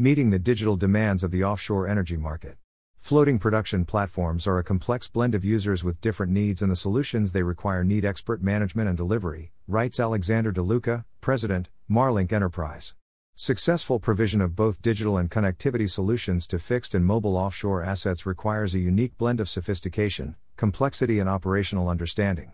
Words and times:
meeting 0.00 0.30
the 0.30 0.38
digital 0.38 0.76
demands 0.76 1.22
of 1.22 1.30
the 1.30 1.44
offshore 1.44 1.86
energy 1.86 2.16
market. 2.16 2.56
Floating 2.96 3.38
production 3.38 3.84
platforms 3.84 4.46
are 4.46 4.58
a 4.58 4.64
complex 4.64 5.08
blend 5.08 5.34
of 5.34 5.44
users 5.44 5.84
with 5.84 6.00
different 6.00 6.32
needs, 6.32 6.62
and 6.62 6.72
the 6.72 6.76
solutions 6.76 7.32
they 7.32 7.42
require 7.42 7.84
need 7.84 8.02
expert 8.02 8.42
management 8.42 8.88
and 8.88 8.96
delivery, 8.96 9.52
writes 9.68 10.00
Alexander 10.00 10.54
DeLuca, 10.54 11.04
President, 11.20 11.68
Marlink 11.90 12.32
Enterprise. 12.32 12.94
Successful 13.34 14.00
provision 14.00 14.40
of 14.40 14.56
both 14.56 14.80
digital 14.80 15.18
and 15.18 15.30
connectivity 15.30 15.90
solutions 15.90 16.46
to 16.46 16.58
fixed 16.58 16.94
and 16.94 17.04
mobile 17.04 17.36
offshore 17.36 17.82
assets 17.82 18.24
requires 18.24 18.74
a 18.74 18.78
unique 18.78 19.18
blend 19.18 19.38
of 19.38 19.50
sophistication, 19.50 20.34
complexity, 20.56 21.18
and 21.18 21.28
operational 21.28 21.90
understanding. 21.90 22.52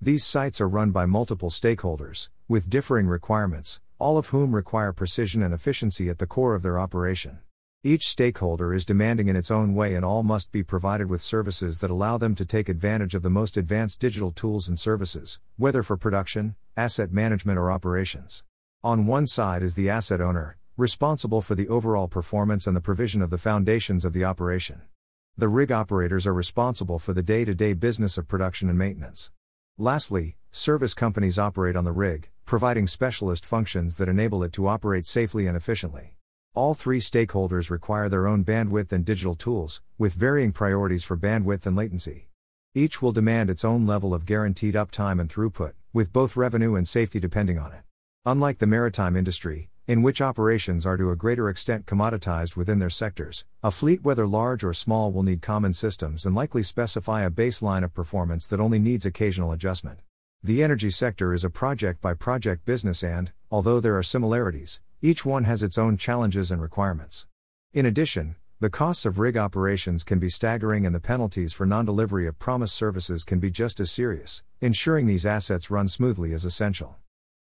These 0.00 0.24
sites 0.24 0.60
are 0.60 0.68
run 0.68 0.92
by 0.92 1.06
multiple 1.06 1.50
stakeholders, 1.50 2.28
with 2.46 2.70
differing 2.70 3.08
requirements, 3.08 3.80
all 3.98 4.18
of 4.18 4.28
whom 4.28 4.54
require 4.54 4.92
precision 4.92 5.42
and 5.42 5.54
efficiency 5.54 6.08
at 6.08 6.18
the 6.18 6.26
core 6.26 6.54
of 6.54 6.62
their 6.62 6.78
operation. 6.78 7.38
Each 7.82 8.08
stakeholder 8.08 8.72
is 8.72 8.86
demanding 8.86 9.28
in 9.28 9.36
its 9.36 9.50
own 9.50 9.74
way, 9.74 9.94
and 9.94 10.04
all 10.04 10.22
must 10.22 10.50
be 10.50 10.62
provided 10.62 11.10
with 11.10 11.20
services 11.20 11.80
that 11.80 11.90
allow 11.90 12.16
them 12.16 12.34
to 12.36 12.44
take 12.46 12.68
advantage 12.68 13.14
of 13.14 13.22
the 13.22 13.28
most 13.28 13.56
advanced 13.56 14.00
digital 14.00 14.32
tools 14.32 14.68
and 14.68 14.78
services, 14.78 15.38
whether 15.56 15.82
for 15.82 15.96
production, 15.96 16.54
asset 16.76 17.12
management, 17.12 17.58
or 17.58 17.70
operations. 17.70 18.42
On 18.82 19.06
one 19.06 19.26
side 19.26 19.62
is 19.62 19.74
the 19.74 19.90
asset 19.90 20.20
owner, 20.20 20.56
responsible 20.76 21.40
for 21.40 21.54
the 21.54 21.68
overall 21.68 22.08
performance 22.08 22.66
and 22.66 22.74
the 22.74 22.80
provision 22.80 23.22
of 23.22 23.30
the 23.30 23.38
foundations 23.38 24.04
of 24.04 24.12
the 24.12 24.24
operation. 24.24 24.80
The 25.36 25.48
rig 25.48 25.70
operators 25.70 26.26
are 26.26 26.34
responsible 26.34 26.98
for 26.98 27.12
the 27.12 27.22
day 27.22 27.44
to 27.44 27.54
day 27.54 27.74
business 27.74 28.16
of 28.16 28.28
production 28.28 28.68
and 28.68 28.78
maintenance. 28.78 29.30
Lastly, 29.76 30.36
service 30.50 30.94
companies 30.94 31.38
operate 31.38 31.76
on 31.76 31.84
the 31.84 31.92
rig, 31.92 32.30
providing 32.44 32.86
specialist 32.86 33.46
functions 33.46 33.96
that 33.96 34.08
enable 34.08 34.42
it 34.42 34.52
to 34.52 34.66
operate 34.66 35.06
safely 35.06 35.46
and 35.46 35.56
efficiently. 35.56 36.14
All 36.54 36.74
three 36.74 37.00
stakeholders 37.00 37.70
require 37.70 38.08
their 38.08 38.26
own 38.26 38.44
bandwidth 38.44 38.92
and 38.92 39.04
digital 39.04 39.34
tools, 39.34 39.82
with 39.98 40.14
varying 40.14 40.52
priorities 40.52 41.02
for 41.02 41.16
bandwidth 41.16 41.66
and 41.66 41.74
latency. 41.74 42.28
Each 42.74 43.00
will 43.00 43.12
demand 43.12 43.50
its 43.50 43.64
own 43.64 43.86
level 43.86 44.12
of 44.12 44.26
guaranteed 44.26 44.74
uptime 44.74 45.20
and 45.20 45.28
throughput, 45.28 45.72
with 45.92 46.12
both 46.12 46.36
revenue 46.36 46.74
and 46.74 46.86
safety 46.86 47.18
depending 47.18 47.58
on 47.58 47.72
it. 47.72 47.82
Unlike 48.26 48.58
the 48.58 48.66
maritime 48.66 49.16
industry, 49.16 49.70
in 49.86 50.02
which 50.02 50.22
operations 50.22 50.86
are 50.86 50.96
to 50.96 51.10
a 51.10 51.16
greater 51.16 51.48
extent 51.48 51.86
commoditized 51.86 52.56
within 52.56 52.78
their 52.78 52.90
sectors, 52.90 53.44
a 53.62 53.70
fleet, 53.70 54.02
whether 54.02 54.26
large 54.26 54.64
or 54.64 54.72
small, 54.72 55.12
will 55.12 55.22
need 55.22 55.42
common 55.42 55.72
systems 55.72 56.24
and 56.24 56.34
likely 56.34 56.62
specify 56.62 57.22
a 57.22 57.30
baseline 57.30 57.84
of 57.84 57.92
performance 57.92 58.46
that 58.46 58.60
only 58.60 58.78
needs 58.78 59.04
occasional 59.04 59.52
adjustment. 59.52 60.00
The 60.46 60.62
energy 60.62 60.90
sector 60.90 61.32
is 61.32 61.42
a 61.42 61.48
project 61.48 62.02
by 62.02 62.12
project 62.12 62.66
business, 62.66 63.02
and, 63.02 63.32
although 63.50 63.80
there 63.80 63.96
are 63.96 64.02
similarities, 64.02 64.78
each 65.00 65.24
one 65.24 65.44
has 65.44 65.62
its 65.62 65.78
own 65.78 65.96
challenges 65.96 66.50
and 66.50 66.60
requirements. 66.60 67.24
In 67.72 67.86
addition, 67.86 68.36
the 68.60 68.68
costs 68.68 69.06
of 69.06 69.18
rig 69.18 69.38
operations 69.38 70.04
can 70.04 70.18
be 70.18 70.28
staggering 70.28 70.84
and 70.84 70.94
the 70.94 71.00
penalties 71.00 71.54
for 71.54 71.64
non 71.64 71.86
delivery 71.86 72.26
of 72.26 72.38
promised 72.38 72.74
services 72.74 73.24
can 73.24 73.38
be 73.38 73.50
just 73.50 73.80
as 73.80 73.90
serious. 73.90 74.42
Ensuring 74.60 75.06
these 75.06 75.24
assets 75.24 75.70
run 75.70 75.88
smoothly 75.88 76.32
is 76.32 76.44
essential. 76.44 76.96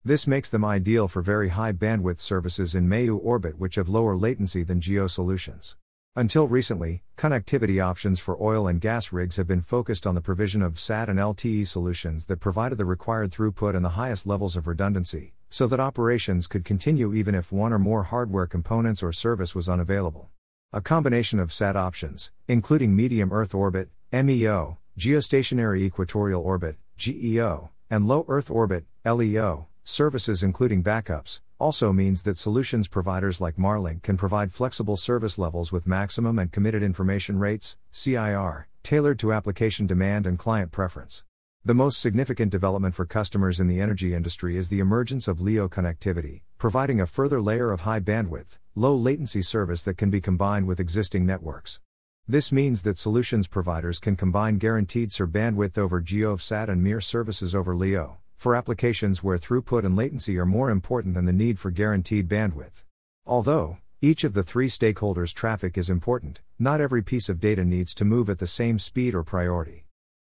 This 0.03 0.27
makes 0.27 0.49
them 0.49 0.65
ideal 0.65 1.07
for 1.07 1.21
very 1.21 1.47
high 1.47 1.71
bandwidth 1.71 2.19
services 2.19 2.75
in 2.75 2.89
MEO 2.89 3.15
orbit 3.15 3.57
which 3.57 3.75
have 3.75 3.87
lower 3.87 4.17
latency 4.17 4.61
than 4.61 4.81
GEO 4.81 5.07
solutions. 5.07 5.77
Until 6.19 6.49
recently, 6.49 7.01
connectivity 7.15 7.81
options 7.81 8.19
for 8.19 8.35
oil 8.43 8.67
and 8.67 8.81
gas 8.81 9.13
rigs 9.13 9.37
have 9.37 9.47
been 9.47 9.61
focused 9.61 10.05
on 10.05 10.15
the 10.15 10.21
provision 10.21 10.61
of 10.61 10.77
SAT 10.77 11.07
and 11.07 11.17
LTE 11.17 11.65
solutions 11.65 12.25
that 12.25 12.41
provided 12.41 12.77
the 12.77 12.83
required 12.83 13.31
throughput 13.31 13.73
and 13.73 13.85
the 13.85 13.95
highest 13.95 14.27
levels 14.27 14.57
of 14.57 14.67
redundancy, 14.67 15.33
so 15.49 15.65
that 15.67 15.79
operations 15.79 16.45
could 16.45 16.65
continue 16.65 17.13
even 17.13 17.35
if 17.35 17.53
one 17.53 17.71
or 17.71 17.79
more 17.79 18.03
hardware 18.03 18.47
components 18.47 19.01
or 19.01 19.13
service 19.13 19.55
was 19.55 19.69
unavailable. 19.69 20.29
A 20.73 20.81
combination 20.81 21.39
of 21.39 21.53
SAT 21.53 21.77
options, 21.77 22.31
including 22.49 22.97
medium 22.97 23.31
Earth 23.31 23.55
orbit, 23.55 23.87
MEO, 24.11 24.77
geostationary 24.97 25.79
equatorial 25.83 26.41
orbit, 26.41 26.75
GEO, 26.97 27.69
and 27.89 28.09
low 28.09 28.25
Earth 28.27 28.51
orbit, 28.51 28.83
LEO, 29.05 29.69
services 29.85 30.43
including 30.43 30.83
backups, 30.83 31.39
also 31.59 31.91
means 31.91 32.23
that 32.23 32.37
solutions 32.37 32.87
providers 32.87 33.41
like 33.41 33.57
Marlink 33.57 34.01
can 34.01 34.15
provide 34.15 34.53
flexible 34.53 34.95
service 34.95 35.37
levels 35.37 35.73
with 35.73 35.85
maximum 35.85 36.39
and 36.39 36.51
committed 36.53 36.81
information 36.81 37.37
rates, 37.37 37.75
CIR, 37.91 38.69
tailored 38.81 39.19
to 39.19 39.33
application 39.33 39.85
demand 39.85 40.25
and 40.25 40.39
client 40.39 40.71
preference. 40.71 41.25
The 41.65 41.75
most 41.75 41.99
significant 41.99 42.49
development 42.49 42.95
for 42.95 43.05
customers 43.05 43.59
in 43.59 43.67
the 43.67 43.81
energy 43.81 44.13
industry 44.13 44.55
is 44.55 44.69
the 44.69 44.79
emergence 44.79 45.27
of 45.27 45.41
LEO 45.41 45.67
connectivity, 45.67 46.43
providing 46.57 47.01
a 47.01 47.05
further 47.05 47.41
layer 47.41 47.73
of 47.73 47.81
high 47.81 47.99
bandwidth, 47.99 48.57
low 48.73 48.95
latency 48.95 49.41
service 49.41 49.83
that 49.83 49.97
can 49.97 50.09
be 50.09 50.21
combined 50.21 50.65
with 50.65 50.79
existing 50.79 51.25
networks. 51.25 51.81
This 52.25 52.53
means 52.53 52.83
that 52.83 52.97
solutions 52.97 53.47
providers 53.47 53.99
can 53.99 54.15
combine 54.15 54.59
guaranteed 54.59 55.11
CIR 55.11 55.27
bandwidth 55.27 55.77
over 55.77 56.01
GeoSat 56.01 56.69
and 56.69 56.81
MEO 56.81 56.99
services 56.99 57.53
over 57.53 57.75
LEO 57.75 58.18
for 58.39 58.55
applications 58.55 59.21
where 59.21 59.37
throughput 59.37 59.83
and 59.83 59.97
latency 59.97 60.37
are 60.37 60.45
more 60.45 60.69
important 60.69 61.13
than 61.13 61.25
the 61.25 61.33
need 61.33 61.59
for 61.59 61.71
guaranteed 61.71 62.29
bandwidth. 62.29 62.85
Although, 63.25 63.79
each 64.01 64.23
of 64.23 64.33
the 64.33 64.43
three 64.43 64.69
stakeholders' 64.69 65.33
traffic 65.33 65.77
is 65.77 65.89
important, 65.89 66.39
not 66.57 66.79
every 66.79 67.03
piece 67.03 67.27
of 67.27 67.41
data 67.41 67.65
needs 67.65 67.93
to 67.95 68.05
move 68.05 68.29
at 68.29 68.39
the 68.39 68.47
same 68.47 68.79
speed 68.79 69.13
or 69.13 69.25
priority. 69.25 69.83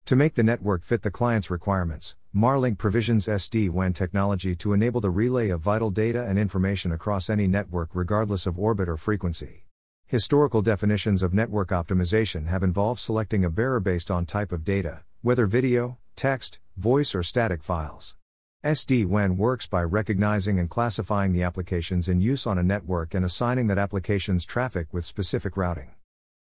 To 0.08 0.18
make 0.18 0.34
the 0.34 0.44
network 0.44 0.84
fit 0.84 1.04
the 1.04 1.10
client's 1.10 1.50
requirements, 1.50 2.18
Marlink 2.36 2.78
provisions 2.78 3.28
SD 3.28 3.70
WAN 3.70 3.94
technology 3.94 4.58
to 4.58 4.74
enable 4.74 5.00
the 5.00 5.10
relay 5.10 5.48
of 5.48 5.62
vital 5.62 5.90
data 5.90 6.26
and 6.26 6.38
information 6.38 6.92
across 6.92 7.30
any 7.30 7.48
network 7.48 7.92
regardless 7.94 8.46
of 8.46 8.60
orbit 8.60 8.90
or 8.90 8.98
frequency. 8.98 9.68
Historical 10.06 10.62
definitions 10.62 11.24
of 11.24 11.34
network 11.34 11.70
optimization 11.70 12.48
have 12.48 12.62
involved 12.62 13.00
selecting 13.00 13.46
a 13.46 13.50
bearer 13.50 13.80
based 13.80 14.12
on 14.12 14.26
type 14.26 14.52
of 14.52 14.66
data, 14.66 15.04
whether 15.22 15.48
video, 15.48 15.98
text, 16.16 16.60
voice, 16.78 17.14
or 17.14 17.24
static 17.24 17.64
files. 17.64 18.16
SD 18.64 19.08
WAN 19.08 19.38
works 19.38 19.66
by 19.66 19.82
recognizing 19.82 20.60
and 20.60 20.70
classifying 20.70 21.34
the 21.34 21.42
applications 21.42 22.08
in 22.08 22.22
use 22.22 22.46
on 22.46 22.60
a 22.60 22.64
network 22.64 23.16
and 23.16 23.26
assigning 23.26 23.66
that 23.68 23.80
application's 23.80 24.46
traffic 24.46 24.94
with 24.94 25.04
specific 25.04 25.58
routing. 25.58 25.92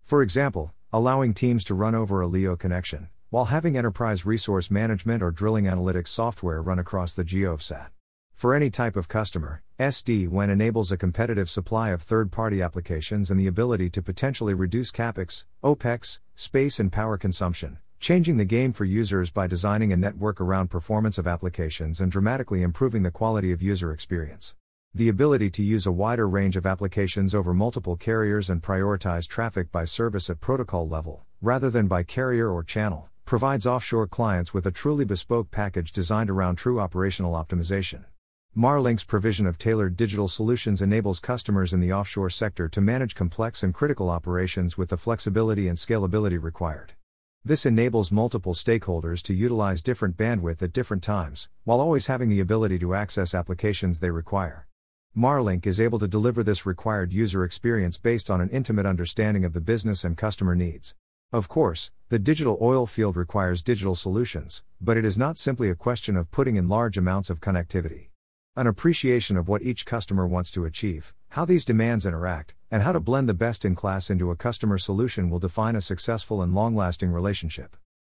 For 0.03 0.23
example, 0.23 0.73
allowing 0.93 1.33
teams 1.33 1.63
to 1.65 1.75
run 1.75 1.95
over 1.95 2.21
a 2.21 2.27
LEO 2.27 2.57
connection, 2.57 3.09
while 3.31 3.45
having 3.45 3.77
enterprise 3.77 4.27
resource 4.27 4.71
management 4.71 5.23
or 5.23 5.31
drilling 5.31 5.67
analytics 5.67 6.09
software 6.09 6.63
run 6.63 6.79
across 6.79 7.15
the 7.15 7.25
GeoSat. 7.25 7.91
For 8.35 8.55
any 8.55 8.71
type 8.71 8.97
of 8.97 9.09
customer, 9.09 9.63
SD 9.79 10.29
WAN 10.29 10.49
enables 10.49 10.91
a 10.91 10.97
competitive 10.97 11.51
supply 11.51 11.91
of 11.91 12.03
third 12.03 12.33
party 12.33 12.63
applications 12.63 13.31
and 13.31 13.39
the 13.39 13.47
ability 13.47 13.91
to 13.91 14.03
potentially 14.03 14.55
reduce 14.55 14.91
CAPEX, 14.91 15.45
OPEX, 15.63 16.21
space, 16.35 16.81
and 16.81 16.91
power 16.91 17.19
consumption, 17.19 17.79
changing 18.01 18.37
the 18.37 18.45
game 18.45 18.73
for 18.73 18.85
users 18.85 19.31
by 19.31 19.47
designing 19.47 19.93
a 19.93 19.97
network 19.97 20.41
around 20.41 20.69
performance 20.69 21.19
of 21.19 21.27
applications 21.27 22.01
and 22.01 22.13
dramatically 22.13 22.63
improving 22.63 23.03
the 23.03 23.11
quality 23.11 23.51
of 23.51 23.63
user 23.63 23.93
experience. 23.93 24.55
The 24.95 25.09
ability 25.09 25.51
to 25.51 25.63
use 25.63 25.87
a 25.87 25.93
wider 25.93 26.29
range 26.29 26.57
of 26.57 26.65
applications 26.65 27.35
over 27.35 27.53
multiple 27.53 27.97
carriers 27.97 28.51
and 28.51 28.63
prioritize 28.63 29.27
traffic 29.27 29.71
by 29.73 29.85
service 29.85 30.31
at 30.31 30.41
protocol 30.41 30.89
level, 30.89 31.25
rather 31.43 31.71
than 31.71 31.89
by 31.89 32.03
carrier 32.03 32.51
or 32.51 32.63
channel, 32.63 33.09
provides 33.25 33.67
offshore 33.67 34.07
clients 34.07 34.55
with 34.55 34.67
a 34.67 34.71
truly 34.71 35.05
bespoke 35.05 35.51
package 35.51 35.93
designed 35.93 36.31
around 36.31 36.57
true 36.57 36.81
operational 36.81 37.35
optimization. 37.35 38.05
Marlink's 38.57 39.05
provision 39.05 39.47
of 39.47 39.59
tailored 39.59 39.97
digital 39.97 40.27
solutions 40.27 40.83
enables 40.83 41.21
customers 41.21 41.73
in 41.73 41.81
the 41.81 41.93
offshore 41.93 42.31
sector 42.31 42.69
to 42.69 42.81
manage 42.81 43.15
complex 43.15 43.63
and 43.63 43.75
critical 43.75 44.09
operations 44.09 44.79
with 44.79 44.89
the 44.89 44.97
flexibility 44.97 45.69
and 45.69 45.77
scalability 45.77 46.43
required. 46.43 46.95
This 47.45 47.65
enables 47.65 48.13
multiple 48.13 48.53
stakeholders 48.53 49.23
to 49.23 49.35
utilize 49.35 49.81
different 49.81 50.17
bandwidth 50.17 50.61
at 50.63 50.73
different 50.73 51.03
times, 51.03 51.49
while 51.65 51.81
always 51.81 52.07
having 52.07 52.29
the 52.29 52.41
ability 52.41 52.79
to 52.81 52.95
access 52.95 53.35
applications 53.35 54.01
they 54.01 54.11
require. 54.11 54.67
Marlink 55.17 55.67
is 55.67 55.81
able 55.81 55.99
to 55.99 56.09
deliver 56.09 56.43
this 56.43 56.67
required 56.67 57.13
user 57.13 57.45
experience 57.45 57.97
based 57.97 58.31
on 58.31 58.41
an 58.41 58.51
intimate 58.51 58.87
understanding 58.87 59.45
of 59.45 59.53
the 59.53 59.61
business 59.61 60.05
and 60.05 60.17
customer 60.17 60.55
needs. 60.55 60.95
Of 61.33 61.49
course, 61.49 61.91
the 62.09 62.19
digital 62.19 62.59
oil 62.61 62.87
field 62.87 63.17
requires 63.17 63.63
digital 63.63 63.95
solutions, 63.95 64.63
but 64.81 64.97
it 64.97 65.05
is 65.05 65.17
not 65.17 65.39
simply 65.39 65.71
a 65.71 65.75
question 65.75 66.17
of 66.17 66.31
putting 66.31 66.57
in 66.57 66.69
large 66.69 66.99
amounts 66.99 67.31
of 67.31 67.41
connectivity. 67.41 68.09
An 68.57 68.67
appreciation 68.67 69.37
of 69.37 69.49
what 69.49 69.63
each 69.63 69.87
customer 69.87 70.27
wants 70.27 70.51
to 70.51 70.65
achieve, 70.65 71.15
how 71.31 71.45
these 71.45 71.65
demands 71.65 72.05
interact, 72.05 72.55
and 72.71 72.83
how 72.83 72.93
to 72.93 73.01
blend 73.01 73.29
the 73.29 73.35
best 73.35 73.65
in 73.65 73.75
class 73.75 74.11
into 74.11 74.31
a 74.31 74.37
customer 74.37 74.79
solution 74.79 75.31
will 75.31 75.39
define 75.39 75.77
a 75.77 75.81
successful 75.81 76.43
and 76.43 76.55
long 76.55 76.75
lasting 76.75 77.11
relationship. 77.11 77.77